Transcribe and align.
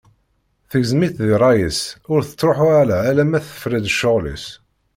Tegzem-itt 0.69 1.19
di 1.27 1.35
rray-is, 1.39 1.79
ur 2.13 2.19
tettruḥu 2.23 2.67
ara 2.81 2.97
alamma 3.09 3.39
tefra-d 3.45 3.85
ccɣel-is. 3.93 4.45